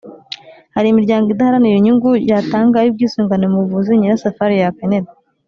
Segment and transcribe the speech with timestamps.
[0.75, 5.07] hari imiryango idaharanira inyungu yatanga ay’ubwisungane mu buvuzi nyirasafari yakenera.